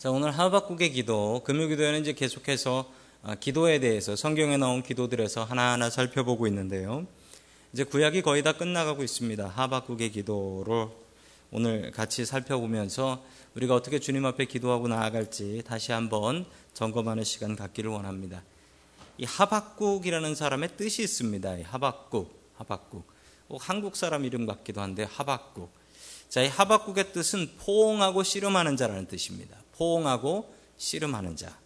자, 0.00 0.10
오늘 0.10 0.30
하박국의 0.30 0.92
기도, 0.92 1.42
금요 1.44 1.66
기도에는 1.68 2.00
이제 2.00 2.14
계속해서 2.14 2.90
아, 3.22 3.34
기도에 3.34 3.80
대해서 3.80 4.16
성경에 4.16 4.56
나온 4.56 4.82
기도들에서 4.82 5.44
하나하나 5.44 5.90
살펴보고 5.90 6.46
있는데요. 6.46 7.06
이제 7.74 7.84
구약이 7.84 8.22
거의 8.22 8.42
다 8.42 8.52
끝나가고 8.52 9.02
있습니다. 9.02 9.46
하박국의 9.46 10.12
기도를 10.12 10.88
오늘 11.50 11.90
같이 11.90 12.24
살펴보면서 12.24 13.22
우리가 13.54 13.74
어떻게 13.74 13.98
주님 13.98 14.24
앞에 14.24 14.46
기도하고 14.46 14.88
나아갈지 14.88 15.62
다시 15.66 15.92
한번 15.92 16.46
점검하는 16.72 17.22
시간 17.22 17.54
갖기를 17.54 17.90
원합니다. 17.90 18.42
이 19.18 19.26
하박국이라는 19.26 20.34
사람의 20.34 20.78
뜻이 20.78 21.02
있습니다. 21.02 21.58
이 21.58 21.62
하박국, 21.62 22.54
하박국. 22.54 23.06
한국 23.58 23.96
사람 23.96 24.24
이름 24.24 24.46
같기도 24.46 24.80
한데 24.80 25.02
하박국. 25.02 25.70
자, 26.30 26.40
이 26.40 26.46
하박국의 26.46 27.12
뜻은 27.12 27.50
포옹하고 27.58 28.22
씨름하는 28.22 28.78
자라는 28.78 29.06
뜻입니다. 29.06 29.58
포옹하고 29.80 30.54
씨름하는 30.76 31.36
자. 31.36 31.56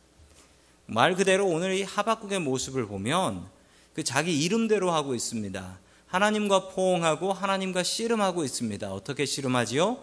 말 0.87 1.17
그대로 1.17 1.49
오늘 1.49 1.75
이 1.75 1.83
하박국의 1.83 2.39
모습을 2.39 2.87
보면 2.87 3.45
그 3.93 4.05
자기 4.05 4.41
이름대로 4.41 4.93
하고 4.93 5.17
있습니다. 5.17 5.81
하나님과 6.07 6.69
포옹하고 6.69 7.33
하나님과 7.33 7.83
씨름하고 7.83 8.45
있습니다. 8.45 8.93
어떻게 8.93 9.27
씨름하지요? 9.27 9.99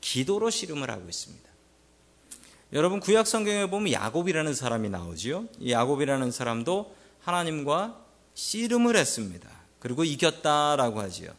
기도로 0.00 0.50
씨름을 0.50 0.88
하고 0.88 1.08
있습니다. 1.08 1.48
여러분 2.74 3.00
구약 3.00 3.26
성경에 3.26 3.68
보면 3.68 3.92
야곱이라는 3.92 4.54
사람이 4.54 4.88
나오지요. 4.90 5.46
이 5.58 5.72
야곱이라는 5.72 6.30
사람도 6.30 6.94
하나님과 7.22 7.98
씨름을 8.34 8.94
했습니다. 8.94 9.50
그리고 9.80 10.04
이겼다라고 10.04 11.00
하지요. 11.00 11.32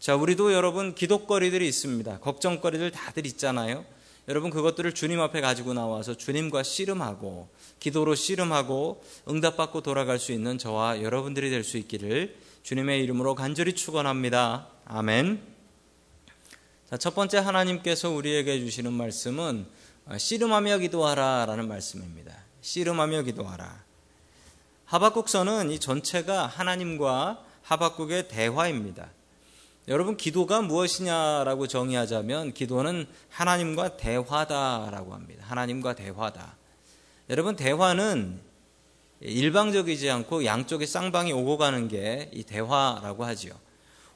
자, 0.00 0.16
우리도 0.16 0.52
여러분 0.52 0.94
기도거리들이 0.96 1.68
있습니다. 1.68 2.18
걱정거리들 2.18 2.90
다들 2.90 3.26
있잖아요. 3.26 3.84
여러분 4.26 4.50
그것들을 4.50 4.94
주님 4.94 5.20
앞에 5.20 5.40
가지고 5.40 5.74
나와서 5.74 6.16
주님과 6.16 6.62
씨름하고 6.62 7.48
기도로 7.78 8.14
씨름하고 8.14 9.04
응답받고 9.28 9.82
돌아갈 9.82 10.18
수 10.18 10.32
있는 10.32 10.56
저와 10.56 11.02
여러분들이 11.02 11.50
될 11.50 11.62
수 11.64 11.76
있기를 11.76 12.36
주님의 12.62 13.02
이름으로 13.04 13.34
간절히 13.34 13.74
축원합니다. 13.74 14.68
아멘. 14.86 15.42
자, 16.88 16.96
첫 16.96 17.14
번째 17.14 17.38
하나님께서 17.38 18.10
우리에게 18.10 18.58
주시는 18.60 18.92
말씀은 18.92 19.66
씨름하며 20.16 20.78
기도하라라는 20.78 21.68
말씀입니다. 21.68 22.34
씨름하며 22.62 23.22
기도하라. 23.22 23.84
하박국서는 24.86 25.70
이 25.70 25.78
전체가 25.78 26.46
하나님과 26.46 27.44
하박국의 27.62 28.28
대화입니다. 28.28 29.10
여러분 29.86 30.16
기도가 30.16 30.62
무엇이냐라고 30.62 31.66
정의하자면 31.66 32.54
기도는 32.54 33.06
하나님과 33.28 33.98
대화다라고 33.98 35.12
합니다. 35.12 35.44
하나님과 35.46 35.94
대화다. 35.94 36.56
여러분 37.28 37.54
대화는 37.54 38.40
일방적이지 39.20 40.10
않고 40.10 40.46
양쪽에 40.46 40.86
쌍방이 40.86 41.32
오고 41.32 41.58
가는 41.58 41.88
게 41.88 42.30
이 42.32 42.44
대화라고 42.44 43.24
하지요. 43.24 43.52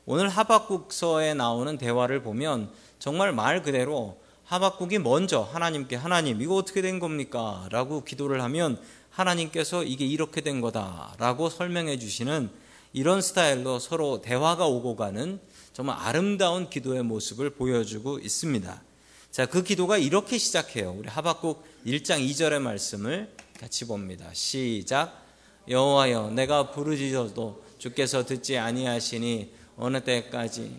오늘 0.07 0.31
하박국서에 0.31 1.35
나오는 1.35 1.77
대화를 1.77 2.23
보면 2.23 2.71
정말 2.99 3.33
말 3.33 3.63
그대로 3.63 4.19
하박국이 4.45 4.99
먼저 4.99 5.43
하나님께 5.43 5.97
하나님 5.97 6.41
이거 6.41 6.55
어떻게 6.55 6.81
된 6.81 6.99
겁니까? 6.99 7.69
라고 7.71 8.05
기도를 8.05 8.43
하면 8.43 8.81
하나님께서 9.11 9.85
이게 9.85 10.07
이렇게 10.07 10.41
된 10.41 10.63
거다라고 10.63 11.51
설명해 11.51 11.99
주시는 11.99 12.49
이런 12.95 13.21
스타일로 13.21 13.79
서로 13.79 14.23
대화가 14.23 14.67
오고 14.67 14.97
가는 14.97 15.39
정말 15.79 15.97
아름다운 15.97 16.69
기도의 16.69 17.05
모습을 17.05 17.51
보여주고 17.51 18.19
있습니다. 18.19 18.83
자, 19.31 19.47
그 19.47 19.63
기도가 19.63 19.97
이렇게 19.97 20.37
시작해요. 20.37 20.91
우리 20.99 21.09
하박국 21.09 21.65
1장 21.87 22.19
2절의 22.29 22.59
말씀을 22.59 23.33
같이 23.61 23.87
봅니다. 23.87 24.29
시작. 24.33 25.25
여호와여, 25.69 26.31
내가 26.31 26.73
부르짖어도 26.73 27.63
주께서 27.79 28.27
듣지 28.27 28.59
아니하시니 28.59 29.53
어느 29.77 30.03
때까지 30.03 30.77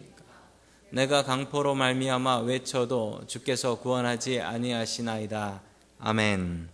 내가 0.89 1.23
강포로 1.23 1.75
말미암아 1.75 2.39
외쳐도 2.39 3.21
주께서 3.25 3.75
구원하지 3.75 4.41
아니하시나이다. 4.41 5.61
아멘. 5.99 6.67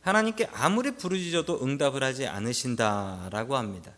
하나님께 0.00 0.48
아무리 0.54 0.92
부르짖어도 0.92 1.62
응답을 1.62 2.02
하지 2.02 2.26
않으신다라고 2.26 3.58
합니다. 3.58 3.92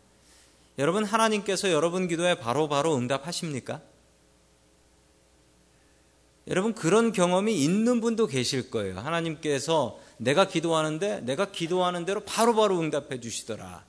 여러분 0.79 1.05
하나님께서 1.05 1.71
여러분 1.71 2.07
기도에 2.07 2.35
바로바로 2.35 2.69
바로 2.69 2.97
응답하십니까? 2.97 3.81
여러분 6.49 6.75
그런 6.75 7.13
경험이 7.13 7.61
있는 7.63 8.01
분도 8.01 8.27
계실 8.27 8.71
거예요. 8.71 8.99
하나님께서 9.01 9.99
내가 10.17 10.47
기도하는데 10.47 11.21
내가 11.23 11.51
기도하는 11.51 12.05
대로 12.05 12.21
바로바로 12.21 12.77
바로 12.77 12.81
응답해 12.81 13.21
주시더라. 13.21 13.85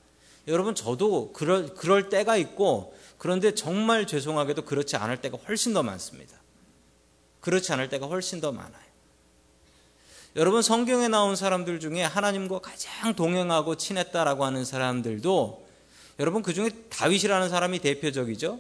여러분 0.47 0.73
저도 0.73 1.33
그럴 1.33 1.75
그럴 1.75 2.09
때가 2.09 2.37
있고 2.37 2.95
그런데 3.17 3.53
정말 3.53 4.07
죄송하게도 4.07 4.63
그렇지 4.63 4.95
않을 4.95 5.21
때가 5.21 5.37
훨씬 5.47 5.73
더 5.73 5.83
많습니다. 5.83 6.37
그렇지 7.41 7.71
않을 7.73 7.89
때가 7.89 8.07
훨씬 8.07 8.41
더 8.41 8.51
많아요. 8.51 8.87
여러분 10.35 10.61
성경에 10.61 11.07
나온 11.07 11.35
사람들 11.35 11.79
중에 11.79 12.03
하나님과 12.03 12.59
가장 12.59 13.15
동행하고 13.15 13.75
친했다라고 13.75 14.45
하는 14.45 14.65
사람들도 14.65 15.66
여러분 16.19 16.41
그 16.41 16.53
중에 16.53 16.69
다윗이라는 16.89 17.49
사람이 17.49 17.79
대표적이죠. 17.79 18.59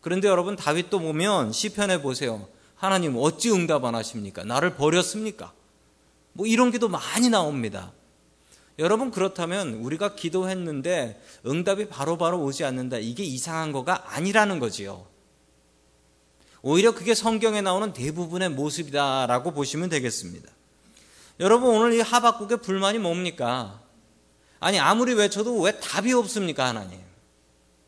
그런데 0.00 0.28
여러분 0.28 0.56
다윗도 0.56 1.00
보면 1.00 1.52
시편에 1.52 2.02
보세요. 2.02 2.46
하나님 2.76 3.16
어찌 3.16 3.50
응답 3.50 3.84
안 3.84 3.94
하십니까? 3.94 4.44
나를 4.44 4.76
버렸습니까? 4.76 5.52
뭐 6.32 6.46
이런 6.46 6.70
기도 6.70 6.88
많이 6.88 7.28
나옵니다. 7.28 7.92
여러분 8.78 9.10
그렇다면 9.10 9.74
우리가 9.74 10.14
기도했는데 10.14 11.20
응답이 11.46 11.88
바로바로 11.88 12.36
바로 12.36 12.44
오지 12.44 12.64
않는다. 12.64 12.98
이게 12.98 13.24
이상한 13.24 13.72
거가 13.72 14.14
아니라는 14.14 14.60
거지요. 14.60 15.06
오히려 16.62 16.92
그게 16.92 17.14
성경에 17.14 17.60
나오는 17.60 17.92
대부분의 17.92 18.50
모습이다라고 18.50 19.52
보시면 19.52 19.88
되겠습니다. 19.88 20.50
여러분 21.40 21.74
오늘 21.74 21.94
이 21.94 22.00
하박국의 22.00 22.58
불만이 22.58 22.98
뭡니까? 22.98 23.80
아니 24.60 24.78
아무리 24.78 25.14
외쳐도 25.14 25.60
왜 25.60 25.78
답이 25.78 26.12
없습니까 26.12 26.66
하나님? 26.66 27.00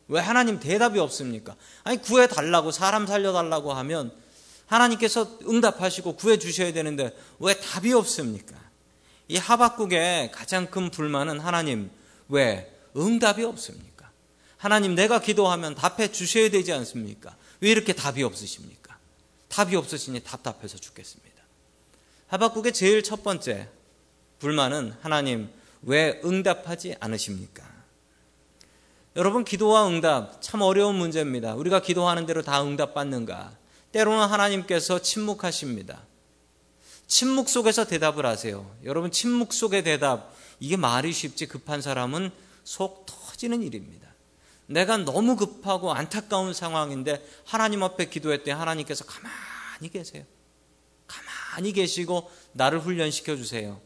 왜 0.07 0.19
하나님 0.19 0.59
대답이 0.59 0.99
없습니까? 0.99 1.55
아니 1.83 2.01
구해 2.01 2.27
달라고 2.27 2.71
사람 2.71 3.07
살려 3.07 3.33
달라고 3.33 3.73
하면 3.73 4.11
하나님께서 4.65 5.39
응답하시고 5.47 6.15
구해 6.15 6.37
주셔야 6.39 6.71
되는데 6.73 7.15
왜 7.39 7.59
답이 7.59 7.91
없습니까? 7.93 8.55
이 9.27 9.37
하박국의 9.37 10.31
가장 10.31 10.69
큰 10.69 10.89
불만은 10.89 11.39
하나님 11.39 11.89
왜 12.29 12.73
응답이 12.95 13.43
없습니까? 13.43 14.11
하나님 14.57 14.95
내가 14.95 15.19
기도하면 15.19 15.75
답해 15.75 16.11
주셔야 16.11 16.49
되지 16.49 16.71
않습니까? 16.73 17.35
왜 17.59 17.69
이렇게 17.69 17.93
답이 17.93 18.23
없으십니까? 18.23 18.97
답이 19.49 19.75
없으시니 19.75 20.21
답답해서 20.21 20.77
죽겠습니다. 20.77 21.31
하박국의 22.27 22.73
제일 22.73 23.03
첫 23.03 23.23
번째 23.23 23.67
불만은 24.39 24.95
하나님 25.01 25.49
왜 25.83 26.21
응답하지 26.23 26.95
않으십니까? 26.99 27.63
여러분, 29.15 29.43
기도와 29.43 29.87
응답 29.87 30.41
참 30.41 30.61
어려운 30.61 30.95
문제입니다. 30.95 31.55
우리가 31.55 31.81
기도하는 31.81 32.25
대로 32.25 32.41
다 32.41 32.63
응답받는가? 32.63 33.51
때로는 33.91 34.27
하나님께서 34.27 35.01
침묵하십니다. 35.01 36.01
침묵 37.07 37.49
속에서 37.49 37.85
대답을 37.85 38.25
하세요. 38.25 38.73
여러분, 38.85 39.11
침묵 39.11 39.53
속의 39.53 39.83
대답, 39.83 40.33
이게 40.61 40.77
말이 40.77 41.11
쉽지 41.11 41.47
급한 41.47 41.81
사람은 41.81 42.31
속 42.63 43.05
터지는 43.05 43.63
일입니다. 43.63 44.07
내가 44.67 44.95
너무 44.97 45.35
급하고 45.35 45.91
안타까운 45.91 46.53
상황인데 46.53 47.25
하나님 47.43 47.83
앞에 47.83 48.05
기도했더니 48.05 48.51
하나님께서 48.51 49.03
가만히 49.03 49.89
계세요. 49.91 50.23
가만히 51.07 51.73
계시고 51.73 52.31
나를 52.53 52.79
훈련시켜 52.79 53.35
주세요. 53.35 53.81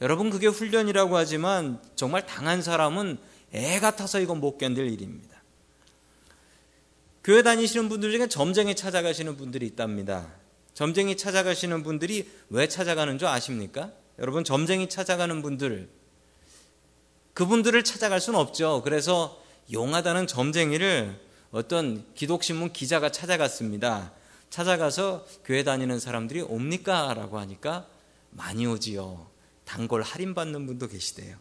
여러분 0.00 0.30
그게 0.30 0.46
훈련이라고 0.46 1.16
하지만 1.16 1.80
정말 1.96 2.24
당한 2.24 2.62
사람은 2.62 3.18
애 3.54 3.80
같아서 3.80 4.20
이건 4.20 4.40
못 4.40 4.58
견딜 4.58 4.86
일입니다. 4.86 5.42
교회 7.24 7.42
다니시는 7.42 7.88
분들 7.88 8.12
중에 8.12 8.28
점쟁이 8.28 8.74
찾아가시는 8.74 9.36
분들이 9.36 9.66
있답니다. 9.66 10.32
점쟁이 10.74 11.16
찾아가시는 11.16 11.82
분들이 11.82 12.30
왜 12.48 12.68
찾아가는 12.68 13.18
줄 13.18 13.28
아십니까? 13.28 13.90
여러분 14.18 14.44
점쟁이 14.44 14.88
찾아가는 14.88 15.42
분들 15.42 15.88
그분들을 17.34 17.82
찾아갈 17.84 18.20
수는 18.20 18.38
없죠. 18.38 18.82
그래서 18.82 19.42
용하다는 19.72 20.26
점쟁이를 20.26 21.20
어떤 21.50 22.04
기독신문 22.14 22.72
기자가 22.72 23.10
찾아갔습니다. 23.10 24.12
찾아가서 24.50 25.26
교회 25.44 25.62
다니는 25.62 26.00
사람들이 26.00 26.40
옵니까? 26.40 27.14
라고 27.14 27.38
하니까 27.38 27.86
많이 28.30 28.66
오지요. 28.66 29.26
단골 29.68 30.02
할인받는 30.02 30.66
분도 30.66 30.88
계시대요. 30.88 31.36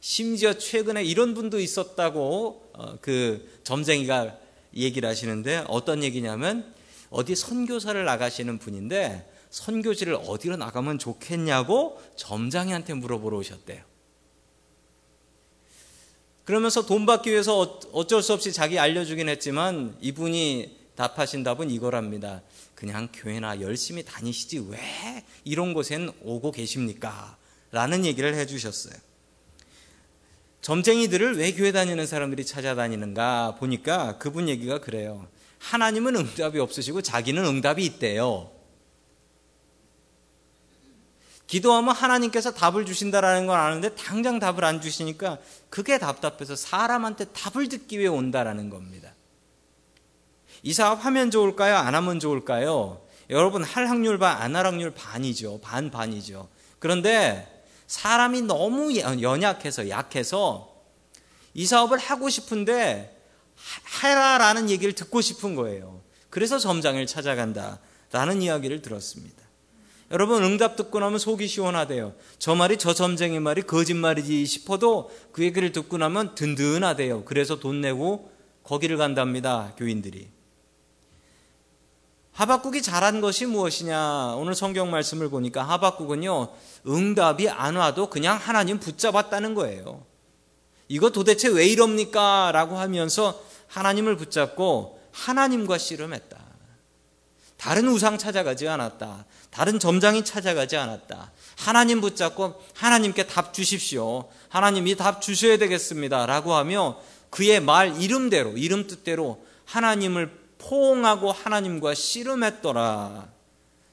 심지어 0.00 0.54
최근에 0.54 1.04
이런 1.04 1.34
분도 1.34 1.60
있었다고 1.60 2.70
어, 2.74 2.98
그 3.00 3.60
점쟁이가 3.62 4.36
얘기를 4.74 5.08
하시는데 5.08 5.64
어떤 5.68 6.02
얘기냐면 6.02 6.74
어디 7.10 7.36
선교사를 7.36 8.04
나가시는 8.04 8.58
분인데 8.58 9.30
선교지를 9.50 10.14
어디로 10.14 10.56
나가면 10.56 10.98
좋겠냐고 10.98 12.00
점장이한테 12.16 12.94
물어보러 12.94 13.38
오셨대요. 13.38 13.82
그러면서 16.44 16.86
돈 16.86 17.06
받기 17.06 17.30
위해서 17.30 17.60
어, 17.60 17.80
어쩔 17.92 18.20
수 18.22 18.32
없이 18.32 18.52
자기 18.52 18.80
알려주긴 18.80 19.28
했지만 19.28 19.96
이분이 20.00 20.76
답하신 20.96 21.44
답은 21.44 21.70
이거랍니다. 21.70 22.42
그냥 22.74 23.08
교회나 23.12 23.60
열심히 23.60 24.04
다니시지 24.04 24.66
왜 24.70 25.24
이런 25.44 25.72
곳엔 25.72 26.10
오고 26.22 26.50
계십니까? 26.50 27.38
라는 27.72 28.04
얘기를 28.04 28.34
해주셨어요. 28.34 28.94
점쟁이들을 30.60 31.38
왜 31.38 31.52
교회 31.52 31.72
다니는 31.72 32.06
사람들이 32.06 32.44
찾아다니는가 32.44 33.56
보니까 33.58 34.18
그분 34.18 34.48
얘기가 34.48 34.80
그래요. 34.80 35.26
하나님은 35.58 36.16
응답이 36.16 36.58
없으시고 36.58 37.02
자기는 37.02 37.44
응답이 37.44 37.84
있대요. 37.84 38.50
기도하면 41.46 41.94
하나님께서 41.94 42.52
답을 42.52 42.84
주신다라는 42.84 43.46
걸 43.46 43.58
아는데 43.58 43.94
당장 43.96 44.38
답을 44.38 44.64
안 44.64 44.80
주시니까 44.80 45.38
그게 45.68 45.98
답답해서 45.98 46.54
사람한테 46.54 47.26
답을 47.26 47.68
듣기 47.68 47.98
위해 47.98 48.08
온다라는 48.08 48.70
겁니다. 48.70 49.14
이 50.62 50.72
사업 50.72 51.04
하면 51.04 51.30
좋을까요? 51.30 51.76
안 51.76 51.94
하면 51.94 52.20
좋을까요? 52.20 53.00
여러분 53.30 53.64
할 53.64 53.86
확률 53.88 54.18
반, 54.18 54.36
안 54.40 54.54
할 54.54 54.66
확률 54.66 54.92
반이죠. 54.92 55.60
반 55.60 55.90
반이죠. 55.90 56.48
그런데 56.78 57.59
사람이 57.90 58.42
너무 58.42 58.94
연약해서 58.94 59.88
약해서 59.88 60.76
이 61.54 61.66
사업을 61.66 61.98
하고 61.98 62.30
싶은데 62.30 63.20
해라라는 64.00 64.70
얘기를 64.70 64.94
듣고 64.94 65.20
싶은 65.20 65.56
거예요. 65.56 66.00
그래서 66.30 66.60
점장을 66.60 67.04
찾아간다라는 67.04 68.42
이야기를 68.42 68.82
들었습니다. 68.82 69.42
여러분 70.12 70.44
응답 70.44 70.76
듣고 70.76 71.00
나면 71.00 71.18
속이 71.18 71.48
시원하대요. 71.48 72.14
저 72.38 72.54
말이 72.54 72.78
저 72.78 72.94
점쟁이 72.94 73.40
말이 73.40 73.62
거짓말이지 73.62 74.46
싶어도 74.46 75.10
그 75.32 75.42
얘기를 75.42 75.72
듣고 75.72 75.98
나면 75.98 76.36
든든하대요. 76.36 77.24
그래서 77.24 77.58
돈 77.58 77.80
내고 77.80 78.30
거기를 78.62 78.98
간답니다. 78.98 79.74
교인들이. 79.76 80.28
하박국이 82.40 82.80
잘한 82.80 83.20
것이 83.20 83.44
무엇이냐? 83.44 84.36
오늘 84.36 84.54
성경 84.54 84.90
말씀을 84.90 85.28
보니까 85.28 85.62
하박국은요, 85.62 86.48
응답이 86.86 87.50
안 87.50 87.76
와도 87.76 88.08
그냥 88.08 88.38
하나님 88.38 88.80
붙잡았다는 88.80 89.54
거예요. 89.54 90.06
이거 90.88 91.10
도대체 91.10 91.48
왜 91.48 91.66
이럽니까? 91.66 92.50
라고 92.54 92.78
하면서 92.78 93.38
하나님을 93.66 94.16
붙잡고 94.16 94.98
하나님과 95.12 95.76
씨름했다. 95.76 96.38
다른 97.58 97.86
우상 97.88 98.16
찾아가지 98.16 98.66
않았다. 98.66 99.26
다른 99.50 99.78
점장이 99.78 100.24
찾아가지 100.24 100.78
않았다. 100.78 101.32
하나님 101.58 102.00
붙잡고 102.00 102.54
하나님께 102.72 103.26
답 103.26 103.52
주십시오. 103.52 104.30
하나님이 104.48 104.96
답 104.96 105.20
주셔야 105.20 105.58
되겠습니다. 105.58 106.24
라고 106.24 106.54
하며 106.54 107.02
그의 107.28 107.60
말 107.60 108.00
이름대로, 108.00 108.56
이름 108.56 108.86
뜻대로 108.86 109.44
하나님을 109.66 110.39
포옹하고 110.60 111.32
하나님과 111.32 111.94
씨름했더라. 111.94 113.28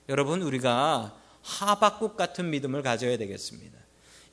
여러분, 0.09 0.41
우리가 0.41 1.15
하박국 1.41 2.17
같은 2.17 2.49
믿음을 2.49 2.81
가져야 2.83 3.17
되겠습니다. 3.17 3.77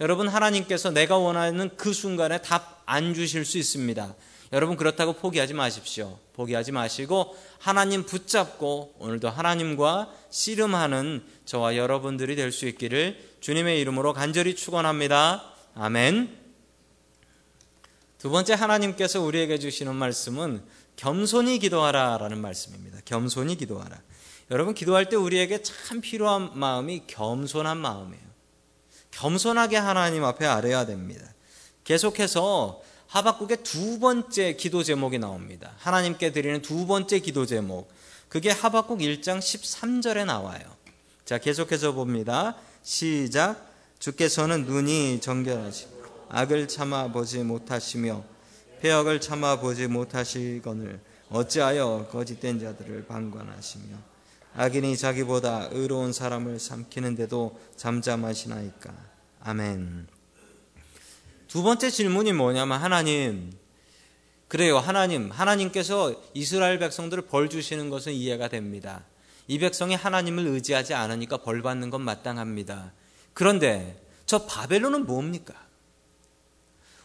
여러분, 0.00 0.28
하나님께서 0.28 0.90
내가 0.90 1.16
원하는 1.16 1.70
그 1.76 1.92
순간에 1.92 2.42
답 2.42 2.74
안 2.86 3.14
주실 3.14 3.44
수 3.44 3.58
있습니다. 3.58 4.14
여러분, 4.52 4.76
그렇다고 4.76 5.14
포기하지 5.14 5.54
마십시오. 5.54 6.18
포기하지 6.34 6.72
마시고 6.72 7.36
하나님 7.58 8.04
붙잡고 8.04 8.94
오늘도 8.98 9.30
하나님과 9.30 10.12
씨름하는 10.30 11.24
저와 11.44 11.76
여러분들이 11.76 12.36
될 12.36 12.52
수 12.52 12.66
있기를 12.66 13.18
주님의 13.40 13.80
이름으로 13.80 14.12
간절히 14.12 14.54
축원합니다. 14.54 15.44
아멘. 15.74 16.44
두 18.18 18.30
번째 18.30 18.54
하나님께서 18.54 19.20
우리에게 19.22 19.58
주시는 19.58 19.94
말씀은 19.94 20.62
겸손히 20.96 21.58
기도하라 21.58 22.18
라는 22.18 22.38
말씀입니다. 22.38 22.98
겸손히 23.04 23.56
기도하라. 23.56 24.00
여러분 24.50 24.74
기도할 24.74 25.08
때 25.08 25.16
우리에게 25.16 25.62
참 25.62 26.00
필요한 26.00 26.58
마음이 26.58 27.04
겸손한 27.06 27.78
마음이에요. 27.78 28.24
겸손하게 29.10 29.76
하나님 29.76 30.24
앞에 30.24 30.44
아뢰야 30.44 30.86
됩니다. 30.86 31.26
계속해서 31.84 32.82
하박국의 33.06 33.58
두 33.62 34.00
번째 34.00 34.54
기도 34.54 34.82
제목이 34.82 35.18
나옵니다. 35.18 35.72
하나님께 35.78 36.32
드리는 36.32 36.60
두 36.62 36.86
번째 36.86 37.20
기도 37.20 37.46
제목. 37.46 37.88
그게 38.28 38.50
하박국 38.50 38.98
1장 38.98 39.38
13절에 39.38 40.24
나와요. 40.24 40.62
자, 41.24 41.38
계속해서 41.38 41.92
봅니다. 41.92 42.56
시작. 42.82 43.72
주께서는 44.00 44.64
눈이 44.64 45.20
정결하시고 45.20 46.26
악을 46.28 46.68
참아 46.68 47.12
보지 47.12 47.38
못하시며 47.38 48.24
폐역을 48.84 49.18
참아 49.18 49.60
보지 49.60 49.86
못하시거늘 49.86 51.00
어찌하여 51.30 52.08
거짓된 52.10 52.60
자들을 52.60 53.06
방관하시며 53.06 53.96
악인이 54.56 54.98
자기보다 54.98 55.70
의로운 55.72 56.12
사람을 56.12 56.58
삼키는데도 56.60 57.58
잠잠하시나이까. 57.76 58.94
아멘. 59.40 60.06
두 61.48 61.62
번째 61.62 61.88
질문이 61.88 62.34
뭐냐면 62.34 62.78
하나님 62.78 63.54
그래요 64.48 64.76
하나님 64.76 65.30
하나님께서 65.30 66.14
이스라엘 66.34 66.78
백성들을 66.78 67.26
벌 67.28 67.48
주시는 67.48 67.88
것은 67.88 68.12
이해가 68.12 68.48
됩니다. 68.48 69.02
이 69.48 69.58
백성이 69.58 69.94
하나님을 69.94 70.46
의지하지 70.46 70.92
않으니까 70.92 71.38
벌 71.38 71.62
받는 71.62 71.88
건 71.88 72.02
마땅합니다. 72.02 72.92
그런데 73.32 73.98
저 74.26 74.44
바벨론은 74.44 75.06
뭡니까? 75.06 75.54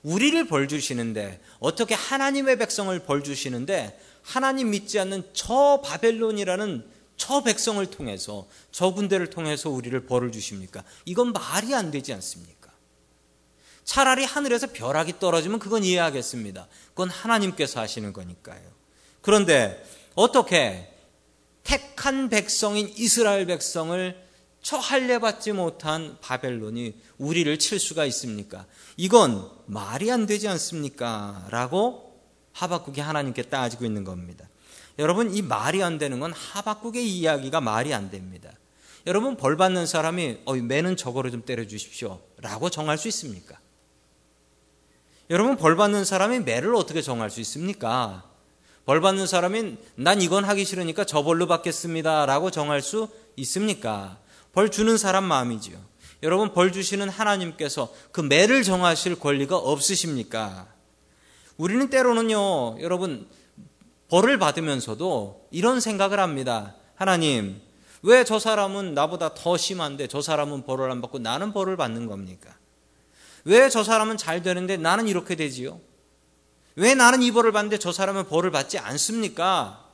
우리를 0.03 0.47
벌 0.47 0.67
주시는데 0.67 1.41
어떻게 1.59 1.93
하나님의 1.95 2.57
백성을 2.57 2.97
벌 2.99 3.23
주시는데 3.23 3.99
하나님 4.21 4.71
믿지 4.71 4.99
않는 4.99 5.23
저 5.33 5.81
바벨론이라는 5.83 6.85
저 7.17 7.43
백성을 7.43 7.85
통해서 7.87 8.47
저 8.71 8.91
군대를 8.93 9.29
통해서 9.29 9.69
우리를 9.69 9.99
벌을 10.05 10.31
주십니까? 10.31 10.83
이건 11.05 11.33
말이 11.33 11.75
안 11.75 11.91
되지 11.91 12.13
않습니까? 12.13 12.71
차라리 13.83 14.23
하늘에서 14.23 14.67
벼락이 14.67 15.19
떨어지면 15.19 15.59
그건 15.59 15.83
이해하겠습니다. 15.83 16.67
그건 16.89 17.09
하나님께서 17.09 17.81
하시는 17.81 18.13
거니까요. 18.13 18.61
그런데 19.21 19.83
어떻게 20.15 20.89
택한 21.63 22.29
백성인 22.29 22.91
이스라엘 22.95 23.45
백성을 23.45 24.28
처할례받지 24.61 25.53
못한 25.53 26.17
바벨론이 26.21 26.95
우리를 27.17 27.57
칠 27.59 27.79
수가 27.79 28.05
있습니까? 28.05 28.65
이건 28.97 29.49
말이 29.65 30.11
안 30.11 30.25
되지 30.25 30.47
않습니까? 30.47 31.47
라고 31.49 32.19
하박국이 32.53 33.01
하나님께 33.01 33.43
따지고 33.43 33.85
있는 33.85 34.03
겁니다. 34.03 34.47
여러분, 34.97 35.33
이 35.33 35.41
말이 35.41 35.81
안 35.81 35.97
되는 35.97 36.19
건 36.19 36.33
하박국의 36.33 37.09
이야기가 37.09 37.61
말이 37.61 37.93
안 37.93 38.11
됩니다. 38.11 38.51
여러분, 39.07 39.37
벌 39.37 39.55
받는 39.55 39.85
사람이, 39.85 40.39
어, 40.45 40.53
매는 40.55 40.97
저거로 40.97 41.31
좀 41.31 41.43
때려주십시오. 41.45 42.19
라고 42.41 42.69
정할 42.69 42.97
수 42.97 43.07
있습니까? 43.07 43.57
여러분 45.31 45.57
벌 45.57 45.75
받는 45.75 46.05
사람이 46.05 46.39
매를 46.39 46.73
어떻게 46.73 47.03
정할 47.03 47.29
수 47.29 47.39
있습니까? 47.41 48.23
벌 48.85 48.99
받는 48.99 49.27
사람인 49.27 49.77
난 49.93 50.23
이건 50.23 50.43
하기 50.43 50.65
싫으니까 50.65 51.05
저 51.05 51.23
벌로 51.23 51.45
받겠습니다 51.45 52.25
라고 52.25 52.49
정할 52.49 52.81
수 52.81 53.09
있습니까? 53.35 54.17
벌 54.59 54.69
주는 54.69 54.97
사람 54.97 55.23
마음이지요. 55.23 55.77
여러분 56.21 56.53
벌 56.53 56.73
주시는 56.73 57.07
하나님께서 57.07 57.93
그 58.11 58.19
매를 58.19 58.63
정하실 58.63 59.17
권리가 59.17 59.55
없으십니까? 59.55 60.67
우리는 61.55 61.89
때로는요, 61.89 62.81
여러분 62.81 63.25
벌을 64.09 64.37
받으면서도 64.37 65.47
이런 65.51 65.79
생각을 65.79 66.19
합니다. 66.19 66.75
하나님, 66.95 67.61
왜 68.01 68.25
저 68.25 68.37
사람은 68.37 68.93
나보다 68.95 69.33
더 69.33 69.55
심한데 69.55 70.07
저 70.07 70.21
사람은 70.21 70.65
벌을 70.65 70.91
안 70.91 70.99
받고 70.99 71.19
나는 71.19 71.53
벌을 71.53 71.77
받는 71.77 72.07
겁니까? 72.07 72.53
왜 73.45 73.69
저 73.69 73.85
사람은 73.85 74.17
잘 74.17 74.43
되는데 74.43 74.75
나는 74.75 75.07
이렇게 75.07 75.37
되지요? 75.37 75.79
왜 76.75 76.95
나는 76.95 77.21
이 77.23 77.31
벌을 77.31 77.53
받는데 77.53 77.77
저 77.77 77.93
사람은 77.93 78.27
벌을 78.27 78.51
받지 78.51 78.77
않습니까? 78.77 79.85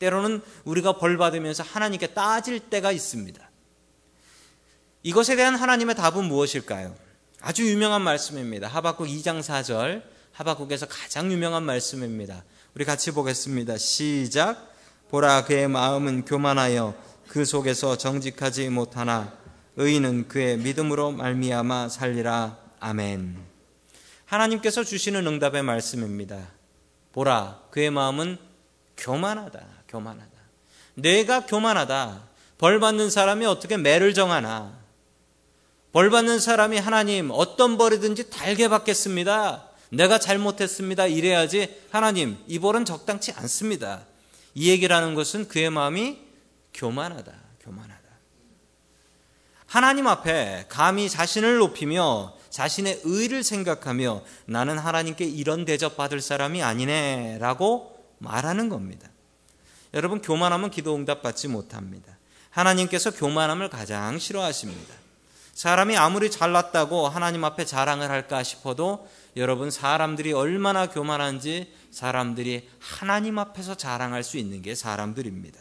때로는 0.00 0.42
우리가 0.64 0.98
벌 0.98 1.16
받으면서 1.16 1.62
하나님께 1.62 2.08
따질 2.08 2.58
때가 2.58 2.90
있습니다. 2.90 3.50
이것에 5.04 5.36
대한 5.36 5.54
하나님의 5.54 5.96
답은 5.96 6.24
무엇일까요? 6.24 6.94
아주 7.42 7.70
유명한 7.70 8.00
말씀입니다. 8.00 8.68
하박국 8.68 9.06
2장 9.06 9.40
4절. 9.40 10.02
하박국에서 10.32 10.86
가장 10.86 11.30
유명한 11.30 11.62
말씀입니다. 11.62 12.42
우리 12.74 12.86
같이 12.86 13.10
보겠습니다. 13.10 13.76
시작. 13.76 14.72
보라 15.10 15.44
그의 15.44 15.68
마음은 15.68 16.24
교만하여 16.24 16.94
그 17.28 17.44
속에서 17.44 17.98
정직하지 17.98 18.70
못하나 18.70 19.34
의인은 19.76 20.28
그의 20.28 20.56
믿음으로 20.56 21.12
말미암아 21.12 21.90
살리라. 21.90 22.56
아멘. 22.80 23.36
하나님께서 24.24 24.84
주시는 24.84 25.26
응답의 25.26 25.62
말씀입니다. 25.64 26.48
보라, 27.12 27.60
그의 27.70 27.90
마음은 27.90 28.38
교만하다, 28.96 29.66
교만하다. 29.86 30.30
내가 30.94 31.44
교만하다. 31.44 32.22
벌 32.56 32.80
받는 32.80 33.10
사람이 33.10 33.44
어떻게 33.44 33.76
매를 33.76 34.14
정하나? 34.14 34.83
벌 35.94 36.10
받는 36.10 36.40
사람이 36.40 36.76
하나님 36.78 37.30
어떤 37.30 37.78
벌이든지 37.78 38.28
달게 38.28 38.66
받겠습니다. 38.66 39.68
내가 39.90 40.18
잘못했습니다. 40.18 41.06
이래야지 41.06 41.82
하나님 41.92 42.36
이 42.48 42.58
벌은 42.58 42.84
적당치 42.84 43.30
않습니다. 43.30 44.04
이 44.54 44.70
얘기를 44.70 44.94
하는 44.94 45.14
것은 45.14 45.46
그의 45.46 45.70
마음이 45.70 46.18
교만하다. 46.74 47.32
교만하다. 47.60 48.02
하나님 49.66 50.08
앞에 50.08 50.66
감히 50.68 51.08
자신을 51.08 51.58
높이며 51.58 52.34
자신의 52.50 53.02
의를 53.04 53.44
생각하며 53.44 54.24
나는 54.46 54.78
하나님께 54.78 55.24
이런 55.24 55.64
대접 55.64 55.96
받을 55.96 56.20
사람이 56.20 56.60
아니네라고 56.60 58.04
말하는 58.18 58.68
겁니다. 58.68 59.08
여러분 59.94 60.20
교만하면 60.20 60.72
기도 60.72 60.96
응답 60.96 61.22
받지 61.22 61.46
못합니다. 61.46 62.18
하나님께서 62.50 63.12
교만함을 63.12 63.70
가장 63.70 64.18
싫어하십니다. 64.18 65.03
사람이 65.54 65.96
아무리 65.96 66.30
잘났다고 66.30 67.08
하나님 67.08 67.44
앞에 67.44 67.64
자랑을 67.64 68.10
할까 68.10 68.42
싶어도 68.42 69.08
여러분 69.36 69.70
사람들이 69.70 70.32
얼마나 70.32 70.88
교만한지 70.88 71.72
사람들이 71.90 72.68
하나님 72.80 73.38
앞에서 73.38 73.76
자랑할 73.76 74.24
수 74.24 74.36
있는 74.36 74.62
게 74.62 74.74
사람들입니다. 74.74 75.60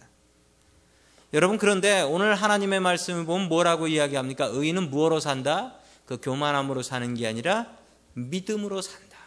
여러분 1.33 1.57
그런데 1.57 2.01
오늘 2.01 2.35
하나님의 2.35 2.79
말씀을 2.79 3.25
보면 3.25 3.50
뭐라고 3.50 3.88
이야기합니까? 3.88 4.45
의인은 4.45 4.89
무엇으로 4.89 5.19
산다? 5.19 5.75
그 6.05 6.19
교만함으로 6.21 6.81
사는 6.81 7.13
게 7.13 7.27
아니라 7.27 7.67
믿음으로 8.13 8.81
산다. 8.81 9.17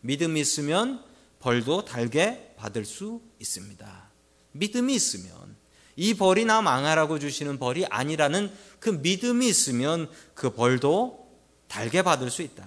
믿음이 0.00 0.40
있으면 0.40 1.04
벌도 1.40 1.84
달게 1.84 2.54
받을 2.56 2.84
수 2.84 3.20
있습니다. 3.40 4.10
믿음이 4.52 4.94
있으면 4.94 5.56
이 5.96 6.14
벌이 6.14 6.44
나 6.44 6.60
망하라고 6.62 7.18
주시는 7.18 7.58
벌이 7.58 7.86
아니라는 7.86 8.52
그 8.78 8.90
믿음이 8.90 9.48
있으면 9.48 10.08
그 10.34 10.50
벌도 10.50 11.26
달게 11.68 12.02
받을 12.02 12.30
수 12.30 12.42
있다. 12.42 12.66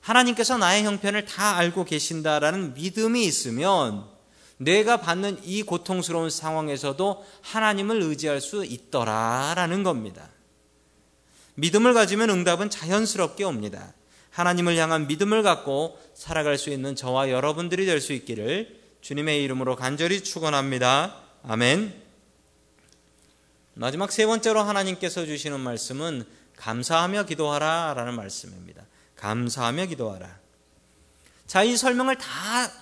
하나님께서 0.00 0.58
나의 0.58 0.84
형편을 0.84 1.24
다 1.24 1.56
알고 1.56 1.84
계신다라는 1.84 2.74
믿음이 2.74 3.24
있으면 3.24 4.04
내가 4.58 4.98
받는 4.98 5.40
이 5.44 5.62
고통스러운 5.62 6.28
상황에서도 6.30 7.24
하나님을 7.42 8.02
의지할 8.02 8.40
수 8.40 8.64
있더라라는 8.64 9.82
겁니다. 9.82 10.28
믿음을 11.54 11.94
가지면 11.94 12.30
응답은 12.30 12.70
자연스럽게 12.70 13.44
옵니다. 13.44 13.94
하나님을 14.30 14.76
향한 14.76 15.06
믿음을 15.06 15.42
갖고 15.42 15.98
살아갈 16.14 16.58
수 16.58 16.70
있는 16.70 16.96
저와 16.96 17.30
여러분들이 17.30 17.86
될 17.86 18.00
수 18.00 18.12
있기를 18.12 18.80
주님의 19.00 19.42
이름으로 19.44 19.76
간절히 19.76 20.22
축원합니다. 20.22 21.16
아멘. 21.44 22.00
마지막 23.74 24.12
세 24.12 24.26
번째로 24.26 24.60
하나님께서 24.60 25.26
주시는 25.26 25.58
말씀은 25.58 26.24
감사하며 26.56 27.24
기도하라 27.24 27.94
라는 27.94 28.14
말씀입니다. 28.14 28.84
감사하며 29.16 29.86
기도하라. 29.86 30.38
자, 31.46 31.64
이 31.64 31.76
설명을 31.76 32.16
다 32.16 32.28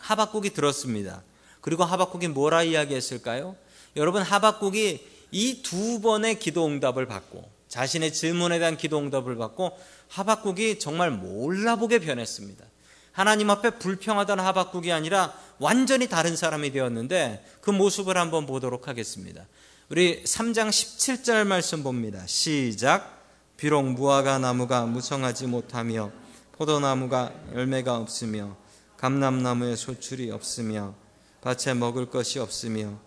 하박국이 0.01 0.51
들었습니다. 0.51 1.23
그리고 1.61 1.85
하박국이 1.85 2.29
뭐라 2.29 2.63
이야기했을까요? 2.63 3.57
여러분 3.97 4.23
하박국이 4.23 5.07
이 5.33 5.63
두 5.63 6.01
번의 6.01 6.39
기도 6.39 6.67
응답을 6.67 7.07
받고 7.07 7.49
자신의 7.69 8.13
질문에 8.13 8.59
대한 8.59 8.77
기도 8.77 8.99
응답을 8.99 9.37
받고 9.37 9.79
하박국이 10.09 10.79
정말 10.79 11.11
몰라보게 11.11 12.01
변했습니다. 12.01 12.65
하나님 13.13 13.51
앞에 13.51 13.71
불평하던 13.71 14.41
하박국이 14.41 14.93
아니라 14.93 15.33
완전히 15.61 16.09
다른 16.09 16.37
사람이 16.37 16.73
되었는데 16.73 17.45
그 17.61 17.71
모습을 17.71 18.17
한번 18.17 18.47
보도록 18.47 18.89
하겠습니다. 18.89 19.47
우리 19.91 20.25
3장 20.25 20.71
17절 20.71 21.47
말씀 21.47 21.83
봅니다. 21.83 22.27
시작. 22.27 23.21
비록 23.59 23.83
무화과 23.83 24.39
나무가 24.39 24.87
무성하지 24.87 25.49
못하며 25.49 26.11
포도나무가 26.53 27.35
열매가 27.53 27.99
없으며 27.99 28.57
감람나무에 28.97 29.77
소출이 29.77 30.31
없으며 30.31 30.95
밭에 31.43 31.75
먹을 31.75 32.07
것이 32.07 32.39
없으며 32.39 32.99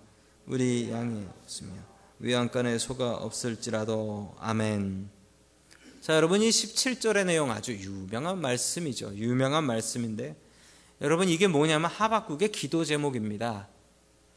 우리 0.46 0.92
양이 0.92 1.26
없으며 1.42 1.72
위안간에 2.20 2.78
소가 2.78 3.16
없을지라도 3.16 4.36
아멘. 4.40 5.10
자, 6.02 6.16
여러분 6.16 6.42
이 6.44 6.50
17절의 6.50 7.26
내용 7.26 7.50
아주 7.50 7.74
유명한 7.74 8.40
말씀이죠. 8.40 9.16
유명한 9.16 9.64
말씀인데 9.64 10.36
여러분 11.04 11.28
이게 11.28 11.48
뭐냐면 11.48 11.92
하박국의 11.92 12.54
기도 12.54 12.86
제목입니다. 12.86 13.68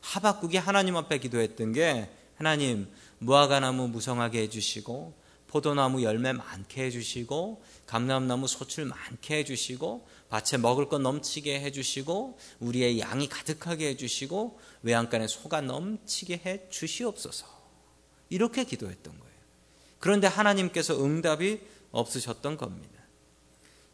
하박국이 0.00 0.56
하나님 0.56 0.96
앞에 0.96 1.18
기도했던 1.18 1.72
게 1.72 2.10
하나님 2.34 2.88
무화과나무 3.18 3.86
무성하게 3.86 4.42
해주시고 4.42 5.14
포도나무 5.46 6.02
열매 6.02 6.32
많게 6.32 6.86
해주시고 6.86 7.62
감람나무 7.86 8.48
소출 8.48 8.84
많게 8.84 9.36
해주시고 9.38 10.08
밭에 10.28 10.58
먹을 10.58 10.88
것 10.88 10.98
넘치게 10.98 11.60
해주시고 11.60 12.36
우리의 12.58 12.98
양이 12.98 13.28
가득하게 13.28 13.90
해주시고 13.90 14.58
외양간에 14.82 15.28
소가 15.28 15.60
넘치게 15.60 16.42
해 16.44 16.62
주시옵소서 16.68 17.46
이렇게 18.28 18.64
기도했던 18.64 19.16
거예요. 19.16 19.36
그런데 20.00 20.26
하나님께서 20.26 21.00
응답이 21.00 21.60
없으셨던 21.92 22.56
겁니다. 22.56 22.95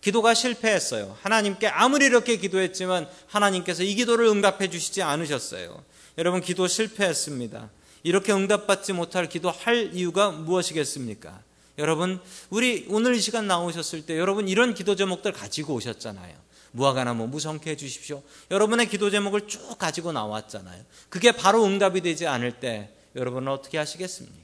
기도가 0.02 0.35
실패했어요. 0.35 1.16
하나님께 1.23 1.68
아무리 1.68 2.06
이렇게 2.06 2.37
기도했지만 2.37 3.09
하나님께서 3.28 3.85
이 3.85 3.94
기도를 3.94 4.26
응답해 4.26 4.68
주시지 4.68 5.00
않으셨어요. 5.00 5.82
여러분 6.18 6.40
기도 6.42 6.66
실패했습니다. 6.66 7.71
이렇게 8.02 8.32
응답받지 8.32 8.92
못할 8.92 9.28
기도할 9.28 9.94
이유가 9.94 10.30
무엇이겠습니까? 10.30 11.40
여러분, 11.78 12.21
우리 12.50 12.85
오늘 12.88 13.14
이 13.14 13.21
시간 13.21 13.47
나오셨을 13.47 14.04
때 14.04 14.18
여러분 14.18 14.49
이런 14.49 14.75
기도 14.75 14.94
제목들 14.94 15.32
가지고 15.32 15.75
오셨잖아요. 15.75 16.35
무화과나무 16.73 17.28
무성케 17.28 17.71
해주십시오. 17.71 18.23
여러분의 18.50 18.88
기도 18.88 19.11
제목을 19.11 19.47
쭉 19.47 19.78
가지고 19.78 20.12
나왔잖아요. 20.12 20.85
그게 21.09 21.32
바로 21.32 21.64
응답이 21.64 22.00
되지 22.00 22.26
않을 22.26 22.61
때 22.61 22.90
여러분은 23.14 23.52
어떻게 23.52 23.78
하시겠습니까? 23.78 24.42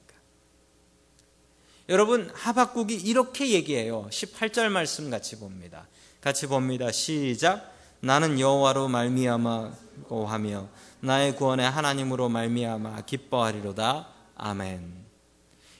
여러분 1.88 2.30
하박국이 2.34 2.94
이렇게 2.94 3.48
얘기해요. 3.50 4.08
18절 4.10 4.68
말씀 4.68 5.10
같이 5.10 5.38
봅니다. 5.38 5.86
같이 6.20 6.46
봅니다. 6.46 6.92
시작. 6.92 7.72
나는 8.00 8.38
여호와로 8.38 8.88
말미암아고 8.88 10.26
하며 10.26 10.68
나의 11.00 11.34
구원의 11.34 11.68
하나님으로 11.70 12.28
말미암아 12.28 13.02
기뻐하리로다. 13.06 14.06
아멘. 14.36 14.98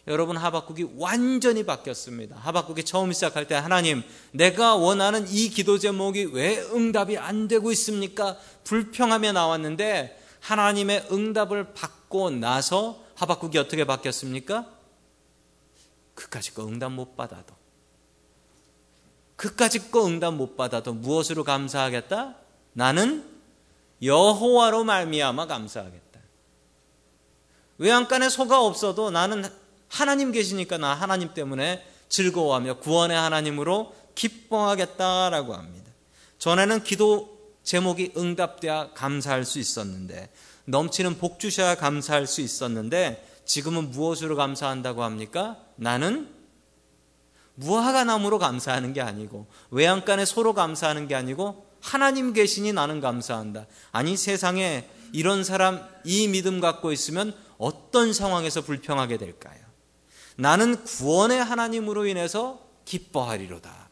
여러분 0.07 0.39
하박국이 0.39 0.87
완전히 0.97 1.65
바뀌었습니다. 1.65 2.37
하박국이 2.37 2.85
처음 2.85 3.13
시작할 3.13 3.47
때 3.47 3.55
하나님 3.55 4.03
내가 4.31 4.77
원하는 4.77 5.29
이 5.29 5.51
기도 5.51 5.79
제목이 5.79 6.31
왜 6.33 6.59
응답이 6.59 7.19
안 7.19 7.49
되고 7.49 7.71
있습니까? 7.73 8.39
불평하며 8.65 9.33
나왔는데 9.33 10.19
하나님의 10.41 11.09
응답을 11.13 11.75
받고 11.75 12.31
나서 12.31 13.05
하박국이 13.17 13.59
어떻게 13.59 13.85
바뀌었습니까? 13.85 14.78
그까짓 16.19 16.53
거 16.53 16.67
응답 16.67 16.91
못 16.91 17.17
받아도 17.17 17.55
그까짓 19.37 19.93
거 19.93 20.05
응답 20.05 20.35
못 20.35 20.57
받아도 20.57 20.93
무엇으로 20.93 21.45
감사하겠다? 21.45 22.35
나는 22.73 23.25
여호와로 24.03 24.83
말미암아 24.83 25.47
감사하겠다. 25.47 26.21
외양간에 27.79 28.31
소가 28.31 28.61
없어도 28.61 29.13
나는 29.13 29.45
하나님 29.89 30.33
계시니까 30.33 30.77
나 30.79 30.93
하나님 30.93 31.35
때문에 31.35 31.87
즐거워하며 32.09 32.79
구원의 32.79 33.17
하나님으로 33.17 33.95
기뻐하겠다라고 34.17 35.55
합니다. 35.55 35.93
전에는 36.39 36.83
기도 36.83 37.39
제목이 37.63 38.15
응답돼야 38.17 38.91
감사할 38.95 39.45
수 39.45 39.61
있었는데 39.61 40.31
넘치는 40.65 41.19
복 41.19 41.39
주셔야 41.39 41.77
감사할 41.77 42.27
수 42.27 42.41
있었는데 42.41 43.25
지금은 43.49 43.91
무엇으로 43.91 44.37
감사한다고 44.37 45.03
합니까? 45.03 45.57
나는 45.77 46.29
무화과 47.55 48.05
나무로 48.05 48.39
감사하는 48.39 48.93
게 48.93 49.01
아니고 49.01 49.47
외양간에 49.71 50.27
소로 50.27 50.53
감사하는 50.53 51.09
게 51.09 51.15
아니고 51.15 51.67
하나님 51.81 52.35
계시니 52.35 52.75
나는 52.75 53.01
감사한다. 53.01 53.67
아니 53.91 54.19
세상에 54.19 54.89
이런 55.13 55.45
사람 55.45 55.83
이 56.05 56.29
믿음 56.29 56.61
갖고 56.61 56.93
있으면 56.93 57.35
어떤 57.57 58.13
상황에서 58.13 58.61
불평하게 58.61 59.17
될까요? 59.17 59.59
나는 60.37 60.85
구원의 60.85 61.43
하나님으로 61.43 62.07
인해서 62.07 62.61
기뻐하리로다. 62.85 63.89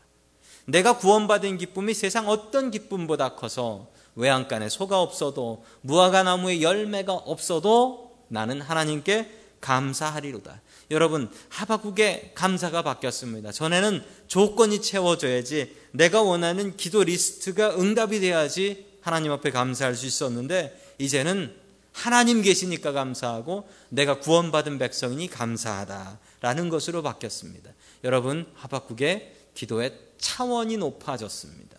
내가 0.66 0.98
구원받은 0.98 1.56
기쁨이 1.56 1.94
세상 1.94 2.28
어떤 2.28 2.70
기쁨보다 2.70 3.34
커서 3.36 3.88
외양간에 4.16 4.68
소가 4.68 5.00
없어도 5.00 5.64
무화과 5.80 6.24
나무에 6.24 6.60
열매가 6.60 7.14
없어도 7.14 8.18
나는 8.28 8.60
하나님께 8.60 9.45
감사하리로다. 9.66 10.62
여러분 10.92 11.28
하박국의 11.48 12.32
감사가 12.36 12.82
바뀌었습니다. 12.82 13.50
전에는 13.50 14.04
조건이 14.28 14.80
채워져야지 14.80 15.76
내가 15.90 16.22
원하는 16.22 16.76
기도 16.76 17.02
리스트가 17.02 17.76
응답이 17.76 18.20
돼야지 18.20 18.86
하나님 19.00 19.32
앞에 19.32 19.50
감사할 19.50 19.96
수 19.96 20.06
있었는데 20.06 20.94
이제는 20.98 21.52
하나님 21.92 22.42
계시니까 22.42 22.92
감사하고 22.92 23.68
내가 23.88 24.20
구원받은 24.20 24.78
백성이니 24.78 25.28
감사하다라는 25.30 26.68
것으로 26.68 27.02
바뀌었습니다. 27.02 27.70
여러분 28.04 28.46
하박국의 28.54 29.34
기도의 29.54 29.98
차원이 30.18 30.76
높아졌습니다. 30.76 31.76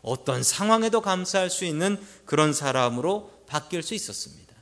어떤 0.00 0.42
상황에도 0.42 1.02
감사할 1.02 1.50
수 1.50 1.66
있는 1.66 1.98
그런 2.24 2.54
사람으로 2.54 3.30
바뀔 3.46 3.82
수 3.82 3.94
있었습니다. 3.94 4.54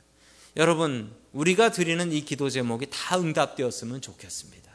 여러분 0.56 1.12
우리가 1.34 1.72
드리는 1.72 2.12
이 2.12 2.24
기도 2.24 2.48
제목이 2.48 2.86
다 2.90 3.18
응답되었으면 3.18 4.00
좋겠습니다. 4.00 4.70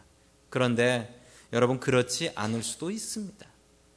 그런데 0.49 1.21
여러분 1.53 1.79
그렇지 1.79 2.31
않을 2.35 2.63
수도 2.63 2.91
있습니다. 2.91 3.47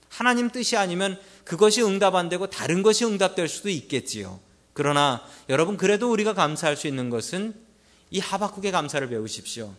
하나님 0.09 0.51
뜻이 0.51 0.77
아니면 0.77 1.19
그것이 1.45 1.83
응답 1.83 2.15
안 2.15 2.29
되고 2.29 2.49
다른 2.49 2.83
것이 2.83 3.05
응답될 3.05 3.49
수도 3.49 3.69
있겠지요. 3.69 4.41
그러나 4.75 5.23
여러분 5.49 5.77
그래도 5.77 6.11
우리가 6.11 6.35
감사할 6.35 6.77
수 6.77 6.87
있는 6.87 7.11
것은 7.11 7.55
이 8.11 8.21
하박국의 8.21 8.73
감사를 8.73 9.07
배우십시오. 9.09 9.75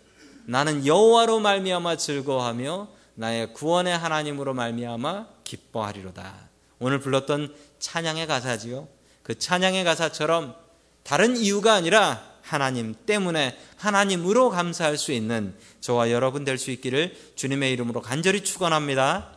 나는 0.46 0.86
여호와로 0.86 1.40
말미암아 1.40 1.98
즐거워하며 1.98 2.90
나의 3.16 3.54
구원의 3.54 3.98
하나님으로 3.98 4.54
말미암아 4.54 5.28
기뻐하리로다. 5.44 6.50
오늘 6.80 7.00
불렀던 7.00 7.56
찬양의 7.80 8.28
가사지요. 8.28 8.88
그 9.22 9.38
찬양의 9.40 9.84
가사처럼 9.86 10.56
다른 11.04 11.38
이유가 11.38 11.74
아니라 11.74 12.33
하나님 12.44 12.94
때문에 13.06 13.58
하나님으로 13.78 14.50
감사할 14.50 14.98
수 14.98 15.12
있는 15.12 15.56
저와 15.80 16.12
여러분 16.12 16.44
될 16.44 16.58
수 16.58 16.70
있기를 16.72 17.16
주님의 17.36 17.74
이름으로 17.74 18.02
간절히 18.02 18.44
축원합니다. 18.44 19.33